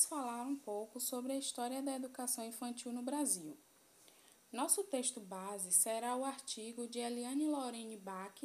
vamos 0.00 0.06
falar 0.06 0.42
um 0.42 0.56
pouco 0.56 0.98
sobre 0.98 1.32
a 1.32 1.36
história 1.36 1.82
da 1.82 1.94
educação 1.94 2.44
infantil 2.44 2.90
no 2.92 3.02
Brasil. 3.02 3.56
Nosso 4.50 4.84
texto 4.84 5.20
base 5.20 5.72
será 5.72 6.16
o 6.16 6.24
artigo 6.24 6.86
de 6.86 7.00
Eliane 7.00 7.46
Lorene 7.46 7.98
Bach 7.98 8.40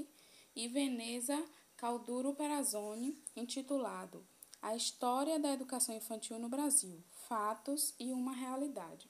e 0.53 0.67
Veneza 0.67 1.41
Calduro 1.77 2.33
Perazzoni, 2.33 3.17
intitulado 3.35 4.25
A 4.61 4.75
História 4.75 5.39
da 5.39 5.53
Educação 5.53 5.95
Infantil 5.95 6.39
no 6.39 6.49
Brasil: 6.49 7.01
Fatos 7.29 7.93
e 7.97 8.11
uma 8.11 8.33
Realidade, 8.33 9.09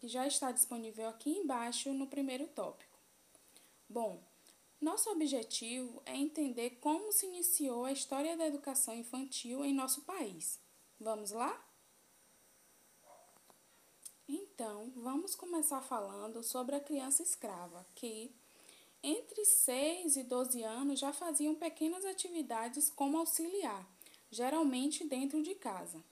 que 0.00 0.08
já 0.08 0.26
está 0.26 0.50
disponível 0.50 1.08
aqui 1.08 1.30
embaixo 1.30 1.92
no 1.92 2.08
primeiro 2.08 2.48
tópico. 2.48 2.98
Bom, 3.88 4.20
nosso 4.80 5.10
objetivo 5.10 6.02
é 6.04 6.16
entender 6.16 6.78
como 6.80 7.12
se 7.12 7.26
iniciou 7.26 7.84
a 7.84 7.92
história 7.92 8.36
da 8.36 8.46
educação 8.46 8.94
infantil 8.94 9.64
em 9.64 9.72
nosso 9.72 10.02
país. 10.02 10.58
Vamos 11.00 11.30
lá? 11.30 11.67
Então, 14.68 14.92
vamos 14.96 15.34
começar 15.34 15.80
falando 15.80 16.42
sobre 16.42 16.76
a 16.76 16.80
criança 16.80 17.22
escrava, 17.22 17.86
que 17.94 18.30
entre 19.02 19.42
6 19.42 20.18
e 20.18 20.22
12 20.22 20.62
anos 20.62 21.00
já 21.00 21.10
faziam 21.10 21.54
pequenas 21.54 22.04
atividades 22.04 22.90
como 22.90 23.16
auxiliar, 23.16 23.88
geralmente 24.30 25.06
dentro 25.06 25.42
de 25.42 25.54
casa. 25.54 26.04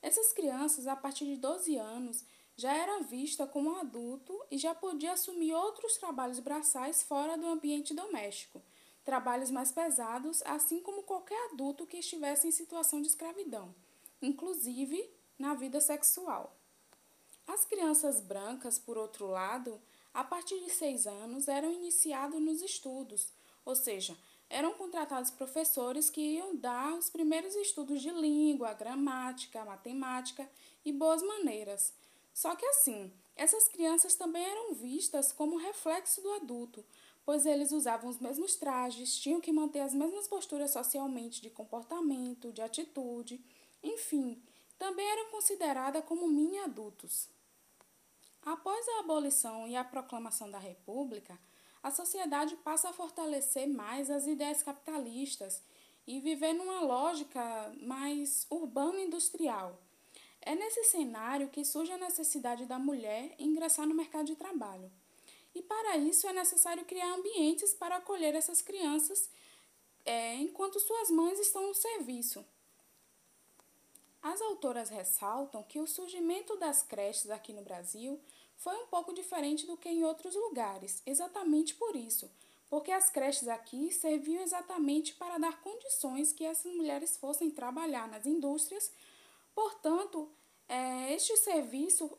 Essas 0.00 0.32
crianças, 0.32 0.86
a 0.86 0.96
partir 0.96 1.26
de 1.26 1.36
12 1.36 1.76
anos, 1.76 2.24
já 2.56 2.72
era 2.72 3.02
vista 3.02 3.46
como 3.46 3.76
adulto 3.76 4.42
e 4.50 4.56
já 4.56 4.74
podia 4.74 5.12
assumir 5.12 5.52
outros 5.52 5.98
trabalhos 5.98 6.40
braçais 6.40 7.02
fora 7.02 7.36
do 7.36 7.46
ambiente 7.46 7.92
doméstico, 7.92 8.62
trabalhos 9.04 9.50
mais 9.50 9.70
pesados, 9.70 10.40
assim 10.46 10.80
como 10.80 11.02
qualquer 11.02 11.50
adulto 11.52 11.86
que 11.86 11.98
estivesse 11.98 12.48
em 12.48 12.52
situação 12.52 13.02
de 13.02 13.08
escravidão, 13.08 13.74
inclusive 14.22 15.10
na 15.38 15.52
vida 15.52 15.78
sexual. 15.78 16.56
As 17.52 17.64
crianças 17.64 18.20
brancas, 18.20 18.78
por 18.78 18.96
outro 18.96 19.26
lado, 19.26 19.80
a 20.14 20.24
partir 20.24 20.58
de 20.60 20.70
seis 20.70 21.06
anos 21.06 21.48
eram 21.48 21.70
iniciados 21.72 22.40
nos 22.40 22.62
estudos, 22.62 23.28
ou 23.64 23.74
seja, 23.74 24.16
eram 24.48 24.74
contratados 24.74 25.30
professores 25.30 26.08
que 26.08 26.20
iam 26.20 26.56
dar 26.56 26.94
os 26.94 27.10
primeiros 27.10 27.54
estudos 27.54 28.00
de 28.00 28.10
língua, 28.10 28.72
gramática, 28.72 29.64
matemática 29.64 30.48
e 30.84 30.92
boas 30.92 31.22
maneiras 31.22 31.92
só 32.34 32.56
que 32.56 32.64
assim, 32.66 33.12
essas 33.36 33.68
crianças 33.68 34.14
também 34.14 34.42
eram 34.42 34.74
vistas 34.74 35.32
como 35.32 35.58
reflexo 35.58 36.20
do 36.22 36.32
adulto, 36.32 36.84
pois 37.24 37.44
eles 37.46 37.72
usavam 37.72 38.08
os 38.08 38.18
mesmos 38.18 38.56
trajes, 38.56 39.16
tinham 39.18 39.40
que 39.40 39.52
manter 39.52 39.80
as 39.80 39.94
mesmas 39.94 40.26
posturas 40.26 40.70
socialmente 40.70 41.42
de 41.42 41.50
comportamento, 41.50 42.52
de 42.52 42.62
atitude, 42.62 43.40
enfim, 43.82 44.42
também 44.78 45.06
eram 45.06 45.30
consideradas 45.30 46.04
como 46.04 46.26
mini-adultos. 46.26 47.28
Após 48.44 48.88
a 48.88 49.00
abolição 49.00 49.68
e 49.68 49.76
a 49.76 49.84
proclamação 49.84 50.50
da 50.50 50.58
República, 50.58 51.38
a 51.82 51.90
sociedade 51.90 52.56
passa 52.56 52.90
a 52.90 52.92
fortalecer 52.92 53.68
mais 53.68 54.10
as 54.10 54.26
ideias 54.26 54.62
capitalistas 54.62 55.62
e 56.06 56.20
viver 56.20 56.52
numa 56.52 56.80
lógica 56.80 57.72
mais 57.80 58.46
urbano-industrial 58.50 59.78
é 60.44 60.54
nesse 60.54 60.82
cenário 60.84 61.48
que 61.48 61.64
surge 61.64 61.92
a 61.92 61.98
necessidade 61.98 62.66
da 62.66 62.78
mulher 62.78 63.34
ingressar 63.38 63.86
no 63.86 63.94
mercado 63.94 64.26
de 64.26 64.36
trabalho. 64.36 64.90
E 65.54 65.62
para 65.62 65.96
isso 65.96 66.26
é 66.26 66.32
necessário 66.32 66.84
criar 66.84 67.14
ambientes 67.14 67.72
para 67.74 67.96
acolher 67.96 68.34
essas 68.34 68.60
crianças 68.60 69.30
é, 70.04 70.34
enquanto 70.36 70.80
suas 70.80 71.10
mães 71.10 71.38
estão 71.38 71.68
no 71.68 71.74
serviço. 71.74 72.44
As 74.32 74.40
autoras 74.40 74.88
ressaltam 74.88 75.62
que 75.62 75.78
o 75.78 75.86
surgimento 75.86 76.56
das 76.56 76.82
creches 76.82 77.30
aqui 77.30 77.52
no 77.52 77.60
Brasil 77.60 78.18
foi 78.56 78.74
um 78.76 78.86
pouco 78.86 79.12
diferente 79.12 79.66
do 79.66 79.76
que 79.76 79.90
em 79.90 80.04
outros 80.04 80.34
lugares, 80.34 81.02
exatamente 81.04 81.74
por 81.74 81.94
isso, 81.94 82.30
porque 82.70 82.90
as 82.90 83.10
creches 83.10 83.46
aqui 83.46 83.92
serviam 83.92 84.42
exatamente 84.42 85.14
para 85.16 85.36
dar 85.36 85.60
condições 85.60 86.32
que 86.32 86.46
essas 86.46 86.72
mulheres 86.72 87.18
fossem 87.18 87.50
trabalhar 87.50 88.08
nas 88.08 88.24
indústrias 88.24 88.90
Portanto, 89.54 90.30
é, 90.66 91.12
este 91.12 91.36
serviço, 91.36 92.10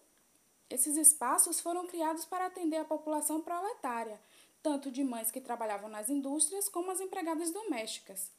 esses 0.70 0.96
espaços 0.98 1.60
foram 1.60 1.88
criados 1.88 2.26
para 2.26 2.46
atender 2.46 2.78
a 2.78 2.86
população 2.86 3.42
proletária, 3.42 4.22
tanto 4.62 4.92
de 4.92 5.04
mães 5.04 5.32
que 5.32 5.42
trabalhavam 5.42 5.90
nas 5.90 6.10
indústrias 6.10 6.70
como 6.70 6.92
as 6.92 7.02
empregadas 7.02 7.52
domésticas. 7.52 8.32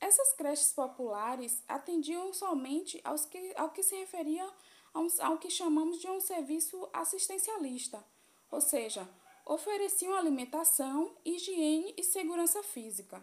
Essas 0.00 0.32
creches 0.34 0.72
populares 0.72 1.62
atendiam 1.66 2.32
somente 2.32 3.00
aos 3.04 3.24
que, 3.24 3.52
ao 3.56 3.70
que 3.70 3.82
se 3.82 3.96
referia 3.96 4.48
ao, 5.20 5.38
que 5.38 5.50
chamamos 5.50 6.00
de 6.00 6.08
um 6.08 6.20
serviço 6.20 6.88
assistencialista, 6.92 8.04
ou 8.50 8.60
seja, 8.60 9.08
ofereciam 9.44 10.14
alimentação, 10.14 11.14
higiene 11.24 11.94
e 11.96 12.02
segurança 12.02 12.62
física. 12.62 13.22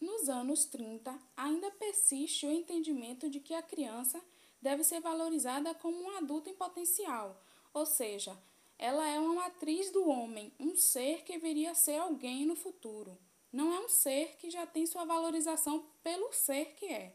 Nos 0.00 0.28
anos 0.28 0.64
30, 0.66 1.18
ainda 1.36 1.70
persiste 1.70 2.46
o 2.46 2.52
entendimento 2.52 3.30
de 3.30 3.40
que 3.40 3.54
a 3.54 3.62
criança 3.62 4.22
deve 4.60 4.84
ser 4.84 5.00
valorizada 5.00 5.74
como 5.74 5.96
um 5.96 6.16
adulto 6.16 6.50
em 6.50 6.54
potencial, 6.54 7.40
ou 7.72 7.86
seja, 7.86 8.36
ela 8.78 9.08
é 9.08 9.18
uma 9.18 9.34
matriz 9.34 9.90
do 9.90 10.08
homem, 10.08 10.52
um 10.60 10.76
ser 10.76 11.22
que 11.24 11.38
viria 11.38 11.70
a 11.70 11.74
ser 11.74 11.98
alguém 11.98 12.44
no 12.44 12.54
futuro. 12.54 13.16
Não 13.56 13.72
é 13.72 13.80
um 13.80 13.88
ser 13.88 14.36
que 14.36 14.50
já 14.50 14.66
tem 14.66 14.84
sua 14.84 15.06
valorização 15.06 15.86
pelo 16.02 16.30
ser 16.30 16.74
que 16.74 16.84
é. 16.92 17.14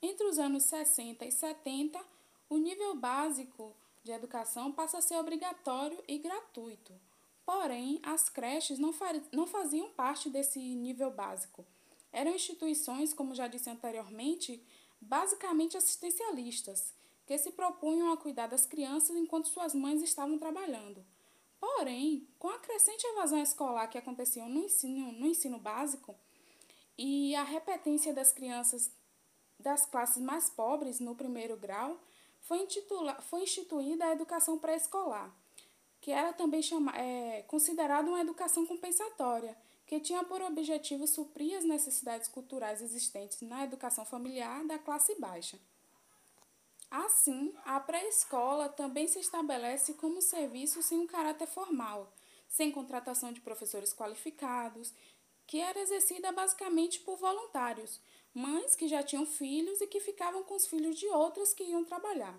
Entre 0.00 0.24
os 0.24 0.38
anos 0.38 0.62
60 0.66 1.24
e 1.24 1.32
70, 1.32 2.00
o 2.48 2.58
nível 2.58 2.94
básico 2.94 3.74
de 4.04 4.12
educação 4.12 4.70
passa 4.70 4.98
a 4.98 5.02
ser 5.02 5.16
obrigatório 5.16 6.00
e 6.06 6.16
gratuito. 6.18 6.94
Porém, 7.44 7.98
as 8.04 8.28
creches 8.28 8.78
não, 8.78 8.92
faziam 9.48 9.90
parte 9.90 10.30
desse 10.30 10.60
nível 10.60 11.10
básico. 11.10 11.66
Eram 12.12 12.36
instituições, 12.36 13.12
como 13.12 13.34
já 13.34 13.48
disse 13.48 13.68
anteriormente, 13.68 14.64
basicamente 15.00 15.76
assistencialistas, 15.76 16.94
que 17.26 17.36
se 17.36 17.50
propunham 17.50 18.12
a 18.12 18.16
cuidar 18.16 18.46
das 18.46 18.64
crianças 18.64 19.16
enquanto 19.16 19.48
suas 19.48 19.74
mães 19.74 20.04
estavam 20.04 20.38
trabalhando. 20.38 21.04
Porém, 21.60 22.26
com 22.38 22.48
a 22.48 22.58
crescente 22.58 23.06
evasão 23.06 23.40
escolar 23.42 23.88
que 23.88 23.98
acontecia 23.98 24.44
no 24.46 24.60
ensino, 24.60 25.12
no 25.12 25.26
ensino 25.26 25.58
básico 25.58 26.14
e 26.96 27.34
a 27.34 27.42
repetência 27.42 28.12
das 28.12 28.32
crianças 28.32 28.90
das 29.58 29.86
classes 29.86 30.22
mais 30.22 30.48
pobres 30.48 31.00
no 31.00 31.16
primeiro 31.16 31.56
grau, 31.56 32.00
foi, 32.42 32.58
intitula, 32.62 33.20
foi 33.22 33.42
instituída 33.42 34.04
a 34.04 34.12
educação 34.12 34.58
pré-escolar 34.58 35.34
que 36.00 36.10
era 36.10 36.32
também 36.32 36.62
chama, 36.62 36.92
é, 36.96 37.42
considerada 37.42 38.08
uma 38.08 38.20
educação 38.20 38.64
compensatória, 38.64 39.56
que 39.86 39.98
tinha 40.00 40.22
por 40.24 40.40
objetivo 40.42 41.06
suprir 41.06 41.56
as 41.56 41.64
necessidades 41.64 42.28
culturais 42.28 42.82
existentes 42.82 43.40
na 43.40 43.64
educação 43.64 44.04
familiar 44.04 44.64
da 44.66 44.78
classe 44.78 45.14
baixa. 45.18 45.58
Assim, 46.90 47.54
a 47.64 47.78
pré-escola 47.78 48.68
também 48.68 49.06
se 49.06 49.18
estabelece 49.18 49.94
como 49.94 50.22
serviço 50.22 50.82
sem 50.82 50.98
um 50.98 51.06
caráter 51.06 51.46
formal, 51.46 52.12
sem 52.48 52.72
contratação 52.72 53.32
de 53.32 53.42
professores 53.42 53.92
qualificados, 53.92 54.92
que 55.46 55.60
era 55.60 55.80
exercida 55.80 56.32
basicamente 56.32 57.00
por 57.00 57.16
voluntários, 57.16 58.00
mães 58.34 58.74
que 58.74 58.88
já 58.88 59.02
tinham 59.02 59.26
filhos 59.26 59.80
e 59.80 59.86
que 59.86 60.00
ficavam 60.00 60.42
com 60.44 60.54
os 60.54 60.66
filhos 60.66 60.98
de 60.98 61.06
outras 61.08 61.52
que 61.52 61.64
iam 61.64 61.84
trabalhar. 61.84 62.38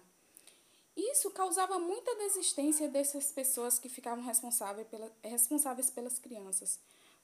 Isso 0.97 1.31
causava 1.31 1.79
muita 1.79 2.15
desistência 2.15 2.89
dessas 2.89 3.31
pessoas 3.31 3.79
que 3.79 3.87
ficavam 3.87 4.23
responsáveis, 4.23 4.87
pela, 4.87 5.11
responsáveis 5.23 5.89
pelas 5.89 6.19
crianças, 6.19 6.79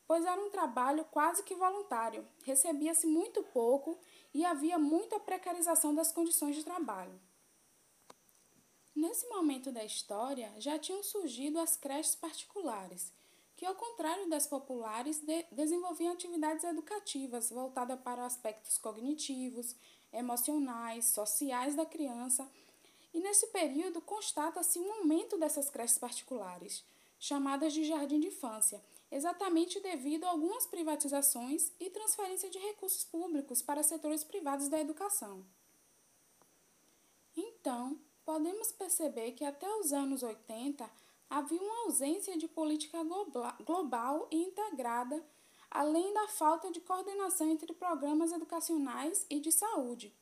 pois 0.08 0.26
era 0.26 0.40
um 0.40 0.50
trabalho 0.50 1.06
quase 1.06 1.44
que 1.44 1.56
voluntário, 1.56 2.28
recebia-se 2.44 3.08
muito 3.08 3.42
pouco 3.44 4.00
e 4.34 4.46
havia 4.46 4.78
muita 4.78 5.20
precarização 5.20 5.94
das 5.96 6.12
condições 6.12 6.56
de 6.56 6.64
trabalho. 6.64 7.20
Nesse 8.96 9.28
momento 9.28 9.72
da 9.72 9.84
história, 9.84 10.54
já 10.58 10.80
tinham 10.80 11.04
surgido 11.04 11.60
as 11.60 11.76
creches 11.76 12.16
particulares, 12.16 13.12
que, 13.56 13.66
ao 13.66 13.76
contrário 13.76 14.30
das 14.30 14.48
populares, 14.48 15.20
de 15.20 15.44
desenvolviam 15.52 16.14
atividades 16.14 16.64
educativas 16.64 17.50
voltadas 17.50 18.00
para 18.02 18.26
aspectos 18.26 18.78
cognitivos, 18.78 19.76
emocionais, 20.14 21.06
sociais 21.06 21.76
da 21.76 21.86
criança. 21.86 22.50
E 23.14 23.20
nesse 23.20 23.48
período 23.48 24.02
constata-se 24.02 24.80
um 24.80 24.92
aumento 24.94 25.38
dessas 25.38 25.70
creches 25.70 25.98
particulares, 25.98 26.84
chamadas 27.20 27.74
de 27.74 27.84
jardim 27.84 28.20
de 28.20 28.28
infância, 28.28 28.84
exatamente 29.12 29.80
devido 29.80 30.26
a 30.26 30.30
algumas 30.30 30.66
privatizações 30.66 31.72
e 31.80 31.90
transferência 31.90 32.50
de 32.50 32.60
recursos 32.60 33.04
públicos 33.04 33.62
para 33.62 33.84
setores 33.84 34.24
privados 34.24 34.68
da 34.68 34.80
educação. 34.80 35.46
Então, 37.36 38.00
podemos 38.26 38.72
perceber 38.72 39.32
que 39.32 39.44
até 39.44 39.68
os 39.78 39.92
anos 39.94 40.24
80 40.24 40.90
havia 41.30 41.62
uma 41.62 41.86
ausência 41.86 42.38
de 42.38 42.48
política 42.48 43.00
global 43.64 44.28
e 44.32 44.38
integrada 44.38 45.24
além 45.76 46.14
da 46.14 46.26
falta 46.30 46.72
de 46.72 46.80
coordenação 46.80 47.52
entre 47.52 47.74
programas 47.74 48.32
educacionais 48.32 49.26
e 49.30 49.42
de 49.42 49.52
saúde. 49.52 50.14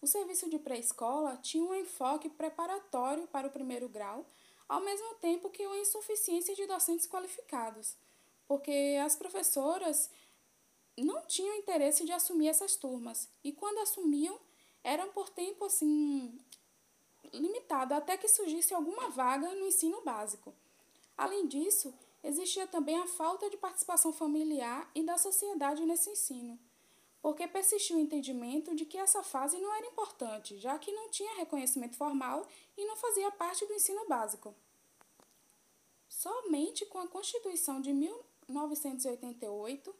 O 0.00 0.06
serviço 0.06 0.48
de 0.48 0.56
pré-escola 0.56 1.36
tinha 1.42 1.64
um 1.64 1.74
enfoque 1.74 2.28
preparatório 2.28 3.26
para 3.26 3.48
o 3.48 3.50
primeiro 3.50 3.88
grau, 3.88 4.24
ao 4.70 4.80
mesmo 4.80 5.14
tempo 5.14 5.50
que 5.50 5.66
uma 5.66 5.78
insuficiência 5.78 6.54
de 6.54 6.64
docentes 6.64 7.04
qualificados, 7.04 7.96
porque 8.46 8.96
as 9.04 9.16
professoras 9.16 10.08
não 10.96 11.22
tinham 11.26 11.56
interesse 11.56 12.04
de 12.04 12.12
assumir 12.12 12.46
essas 12.46 12.76
turmas, 12.76 13.28
e 13.42 13.50
quando 13.52 13.80
assumiam, 13.80 14.38
eram 14.84 15.10
por 15.10 15.28
tempo 15.28 15.64
assim 15.64 16.38
limitado 17.32 17.94
até 17.94 18.16
que 18.16 18.28
surgisse 18.28 18.72
alguma 18.72 19.08
vaga 19.08 19.52
no 19.56 19.66
ensino 19.66 20.02
básico. 20.02 20.54
Além 21.18 21.48
disso, 21.48 21.92
existia 22.22 22.66
também 22.68 22.96
a 22.96 23.08
falta 23.08 23.50
de 23.50 23.56
participação 23.56 24.12
familiar 24.12 24.88
e 24.94 25.02
da 25.02 25.18
sociedade 25.18 25.84
nesse 25.84 26.10
ensino, 26.10 26.56
porque 27.22 27.46
persistiu 27.46 27.96
o 27.96 28.00
entendimento 28.00 28.74
de 28.74 28.84
que 28.84 28.96
essa 28.96 29.22
fase 29.22 29.58
não 29.58 29.72
era 29.74 29.86
importante, 29.86 30.58
já 30.58 30.78
que 30.78 30.92
não 30.92 31.10
tinha 31.10 31.36
reconhecimento 31.36 31.96
formal 31.96 32.46
e 32.76 32.84
não 32.86 32.96
fazia 32.96 33.30
parte 33.30 33.66
do 33.66 33.74
ensino 33.74 34.06
básico. 34.08 34.54
Somente 36.08 36.86
com 36.86 36.98
a 36.98 37.06
Constituição 37.06 37.80
de 37.80 37.92
1988 37.92 39.94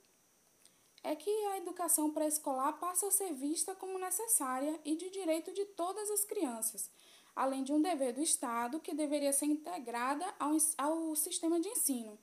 é 1.03 1.17
que 1.17 1.31
a 1.47 1.59
educação 1.59 2.11
pré-escolar 2.11 2.79
passa 2.79 3.07
a 3.07 3.11
ser 3.11 3.33
vista 3.33 3.75
como 3.75 3.99
necessária 3.99 4.79
e 4.85 4.97
de 4.97 5.11
direito 5.11 5.53
de 5.53 5.65
todas 5.65 6.11
as 6.11 6.25
crianças, 6.25 6.91
além 7.35 7.63
de 7.63 7.73
um 7.73 7.81
dever 7.81 8.13
do 8.13 8.23
Estado 8.23 8.81
que 8.81 8.95
deveria 8.95 9.33
ser 9.33 9.47
integrada 9.47 10.27
ao, 10.39 10.57
ao 10.77 11.17
sistema 11.17 11.61
de 11.61 11.69
ensino. 11.69 12.19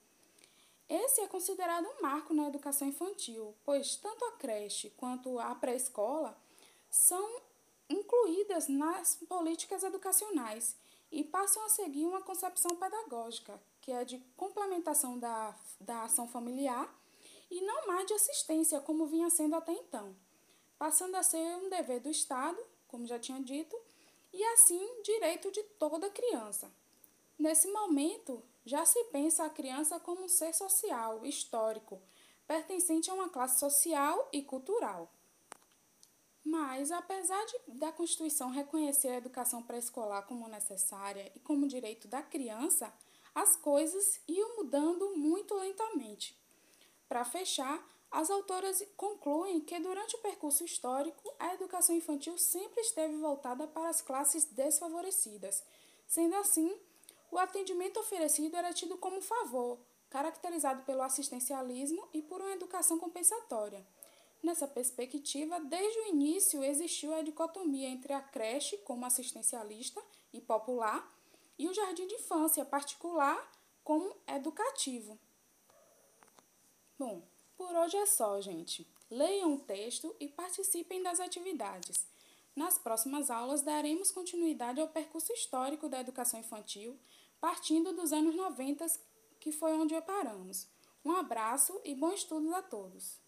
Esse 0.89 1.21
é 1.21 1.27
considerado 1.27 1.85
um 1.85 2.01
marco 2.01 2.33
na 2.33 2.47
educação 2.47 2.87
infantil, 2.87 3.53
pois 3.65 3.97
tanto 3.97 4.23
a 4.25 4.31
creche 4.33 4.89
quanto 4.91 5.37
a 5.37 5.53
pré-escola 5.53 6.37
são 6.89 7.41
incluídas 7.89 8.69
nas 8.69 9.15
políticas 9.27 9.83
educacionais 9.83 10.77
e 11.11 11.23
passam 11.23 11.63
a 11.65 11.69
seguir 11.69 12.05
uma 12.05 12.21
concepção 12.21 12.75
pedagógica, 12.75 13.61
que 13.81 13.91
é 13.91 14.05
de 14.05 14.17
complementação 14.35 15.19
da, 15.19 15.55
da 15.79 16.03
ação 16.03 16.27
familiar 16.27 16.93
e 17.51 17.61
não 17.61 17.87
mais 17.87 18.07
de 18.07 18.13
assistência, 18.13 18.79
como 18.79 19.07
vinha 19.07 19.29
sendo 19.29 19.55
até 19.55 19.73
então, 19.73 20.15
passando 20.77 21.15
a 21.15 21.23
ser 21.23 21.37
um 21.57 21.69
dever 21.69 21.99
do 21.99 22.09
Estado, 22.09 22.61
como 22.87 23.05
já 23.05 23.19
tinha 23.19 23.41
dito, 23.41 23.77
e 24.33 24.43
assim 24.53 25.01
direito 25.01 25.51
de 25.51 25.63
toda 25.63 26.09
criança. 26.09 26.71
Nesse 27.37 27.71
momento, 27.71 28.43
já 28.65 28.85
se 28.85 29.01
pensa 29.05 29.45
a 29.45 29.49
criança 29.49 29.99
como 29.99 30.23
um 30.23 30.27
ser 30.27 30.53
social, 30.53 31.25
histórico, 31.25 32.01
pertencente 32.47 33.11
a 33.11 33.13
uma 33.13 33.29
classe 33.29 33.59
social 33.59 34.27
e 34.33 34.41
cultural. 34.41 35.11
Mas, 36.43 36.91
apesar 36.91 37.45
de, 37.45 37.59
da 37.77 37.91
Constituição 37.91 38.49
reconhecer 38.49 39.09
a 39.09 39.17
educação 39.17 39.61
pré-escolar 39.61 40.25
como 40.25 40.47
necessária 40.47 41.31
e 41.35 41.39
como 41.39 41.67
direito 41.67 42.07
da 42.07 42.21
criança, 42.21 42.91
as 43.35 43.55
coisas 43.55 44.19
iam 44.27 44.55
mudando 44.55 45.15
muito 45.15 45.53
lentamente. 45.53 46.35
Para 47.07 47.23
fechar, 47.23 47.85
as 48.09 48.29
autoras 48.29 48.83
concluem 48.95 49.59
que 49.59 49.77
durante 49.79 50.15
o 50.15 50.19
percurso 50.19 50.63
histórico, 50.63 51.33
a 51.37 51.53
educação 51.53 51.95
infantil 51.95 52.37
sempre 52.37 52.81
esteve 52.81 53.15
voltada 53.17 53.67
para 53.67 53.89
as 53.89 54.01
classes 54.01 54.45
desfavorecidas. 54.45 55.63
Sendo 56.07 56.35
assim, 56.35 56.73
o 57.31 57.37
atendimento 57.37 57.99
oferecido 57.99 58.55
era 58.55 58.73
tido 58.73 58.97
como 58.97 59.21
favor, 59.21 59.79
caracterizado 60.09 60.83
pelo 60.83 61.01
assistencialismo 61.01 62.07
e 62.13 62.21
por 62.21 62.41
uma 62.41 62.53
educação 62.53 62.97
compensatória. 62.97 63.85
Nessa 64.41 64.67
perspectiva, 64.67 65.59
desde 65.59 65.99
o 65.99 66.07
início 66.07 66.63
existiu 66.63 67.13
a 67.13 67.21
dicotomia 67.21 67.89
entre 67.89 68.13
a 68.13 68.21
creche, 68.21 68.77
como 68.79 69.05
assistencialista 69.05 70.01
e 70.31 70.39
popular, 70.39 71.13
e 71.57 71.67
o 71.67 71.73
jardim 71.73 72.07
de 72.07 72.15
infância, 72.15 72.63
particular, 72.63 73.51
como 73.83 74.15
educativo. 74.27 75.19
Bom, 76.97 77.23
por 77.57 77.75
hoje 77.75 77.97
é 77.97 78.05
só, 78.05 78.39
gente. 78.39 78.87
Leiam 79.09 79.55
o 79.55 79.59
texto 79.59 80.15
e 80.19 80.27
participem 80.27 81.01
das 81.01 81.19
atividades. 81.19 82.05
Nas 82.57 82.75
próximas 82.75 83.29
aulas, 83.29 83.61
daremos 83.61 84.09
continuidade 84.09 84.81
ao 84.81 84.87
percurso 84.87 85.31
histórico 85.31 85.87
da 85.87 85.99
educação 85.99 86.39
infantil, 86.39 86.99
partindo 87.39 87.93
dos 87.93 88.11
anos 88.11 88.35
90, 88.35 88.83
que 89.39 89.51
foi 89.51 89.73
onde 89.73 89.93
paramos. 90.01 90.67
Um 91.05 91.11
abraço 91.11 91.79
e 91.85 91.93
bom 91.93 92.11
estudo 92.11 92.55
a 92.55 92.63
todos! 92.63 93.21